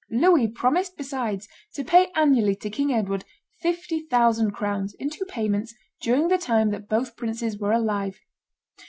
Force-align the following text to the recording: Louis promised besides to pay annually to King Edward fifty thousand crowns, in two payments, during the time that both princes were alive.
Louis 0.09 0.47
promised 0.47 0.97
besides 0.97 1.47
to 1.75 1.83
pay 1.83 2.07
annually 2.15 2.55
to 2.55 2.71
King 2.71 2.91
Edward 2.91 3.23
fifty 3.61 3.99
thousand 4.07 4.49
crowns, 4.49 4.95
in 4.95 5.11
two 5.11 5.25
payments, 5.25 5.75
during 6.01 6.27
the 6.27 6.39
time 6.39 6.71
that 6.71 6.89
both 6.89 7.15
princes 7.15 7.59
were 7.59 7.71
alive. 7.71 8.19